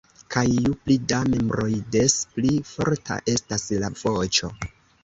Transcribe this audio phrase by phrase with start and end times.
[0.35, 4.57] Kaj ju pli da membroj des pli forta estas la voĉo.